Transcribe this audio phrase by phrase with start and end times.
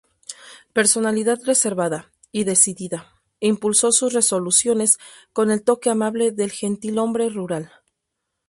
[0.73, 4.97] Personalidad reservada y decidida, impulsó sus resoluciones
[5.31, 7.71] con el toque amable del gentilhombre rural.